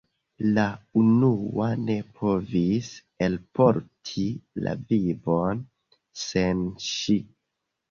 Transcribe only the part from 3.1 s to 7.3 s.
elporti la vivon sen ŝi.